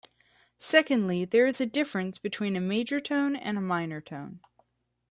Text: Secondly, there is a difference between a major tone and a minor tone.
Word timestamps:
Secondly, 0.57 1.25
there 1.25 1.45
is 1.45 1.61
a 1.61 1.65
difference 1.67 2.17
between 2.17 2.55
a 2.55 2.59
major 2.59 2.99
tone 2.99 3.35
and 3.35 3.55
a 3.55 3.61
minor 3.61 4.01
tone. 4.01 4.39